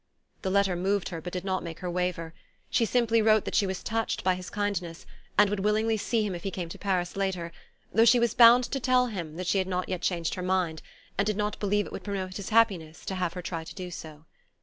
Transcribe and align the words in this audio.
The 0.41 0.49
letter 0.49 0.75
moved 0.75 1.09
her 1.09 1.21
but 1.21 1.31
did 1.31 1.45
not 1.45 1.61
make 1.61 1.77
her 1.81 1.91
waver. 1.91 2.33
She 2.71 2.85
simply 2.87 3.21
wrote 3.21 3.45
that 3.45 3.53
she 3.53 3.67
was 3.67 3.83
touched 3.83 4.23
by 4.23 4.33
his 4.33 4.49
kindness, 4.49 5.05
and 5.37 5.47
would 5.47 5.59
willingly 5.59 5.95
see 5.95 6.25
him 6.25 6.33
if 6.33 6.41
he 6.41 6.49
came 6.49 6.69
to 6.69 6.79
Paris 6.79 7.15
later; 7.15 7.51
though 7.93 8.03
she 8.05 8.19
was 8.19 8.33
bound 8.33 8.63
to 8.63 8.79
tell 8.79 9.05
him 9.05 9.35
that 9.35 9.45
she 9.45 9.59
had 9.59 9.67
not 9.67 9.87
yet 9.89 10.01
changed 10.01 10.33
her 10.33 10.41
mind, 10.41 10.81
and 11.19 11.27
did 11.27 11.37
not 11.37 11.59
believe 11.59 11.85
it 11.85 11.91
would 11.91 12.03
promote 12.03 12.37
his 12.37 12.49
happiness 12.49 13.05
to 13.05 13.13
have 13.13 13.33
her 13.33 13.43
try 13.43 13.63
to 13.63 13.75
do 13.75 13.91
so. 13.91 14.25